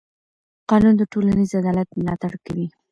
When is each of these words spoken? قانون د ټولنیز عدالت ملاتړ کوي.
قانون 0.69 0.93
د 0.97 1.03
ټولنیز 1.11 1.51
عدالت 1.61 1.89
ملاتړ 1.99 2.31
کوي. 2.45 2.67